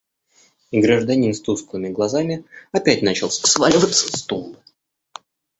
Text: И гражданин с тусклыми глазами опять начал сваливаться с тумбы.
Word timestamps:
И 0.71 0.79
гражданин 0.81 1.31
с 1.31 1.41
тусклыми 1.43 1.89
глазами 1.89 2.43
опять 2.71 3.03
начал 3.03 3.29
сваливаться 3.29 4.07
с 4.07 4.23
тумбы. 4.23 4.57